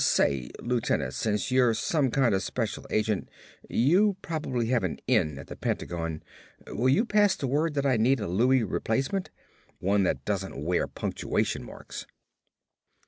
"Say, 0.03 0.49
lieutenant, 0.59 1.13
since 1.13 1.51
you're 1.51 1.75
some 1.75 2.09
kind 2.09 2.33
of 2.33 2.41
special 2.41 2.87
agent 2.89 3.29
you 3.69 4.17
probably 4.23 4.69
have 4.69 4.83
an 4.83 4.97
'in' 5.05 5.37
at 5.37 5.45
the 5.45 5.55
Pentagon. 5.55 6.23
Will 6.69 6.89
you 6.89 7.05
pass 7.05 7.35
the 7.35 7.45
word 7.45 7.75
that 7.75 7.85
I 7.85 7.97
need 7.97 8.19
a 8.19 8.25
looey 8.27 8.63
replacement? 8.63 9.29
One 9.79 10.01
that 10.01 10.25
doesn't 10.25 10.57
wear 10.57 10.87
punctuation 10.87 11.63
marks." 11.63 12.07